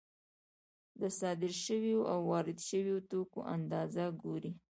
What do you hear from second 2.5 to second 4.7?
شویو توکو اندازه ګوري